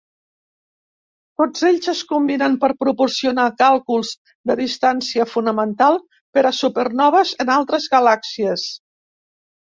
Tots 1.41 1.65
ells 1.67 1.89
es 1.93 1.99
combinen 2.11 2.55
per 2.63 2.69
proporcionar 2.85 3.45
càlculs 3.59 4.15
de 4.53 4.57
distància 4.63 5.29
fonamental 5.35 6.01
per 6.39 6.47
a 6.53 6.55
supernoves 6.63 7.37
en 7.47 7.55
altres 7.59 7.89
galàxies. 7.95 8.67